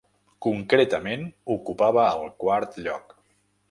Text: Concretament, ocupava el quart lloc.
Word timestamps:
Concretament, 0.45 1.27
ocupava 1.59 2.09
el 2.19 2.35
quart 2.45 2.85
lloc. 2.85 3.19